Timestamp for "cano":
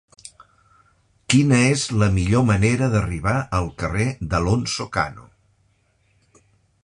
4.97-5.27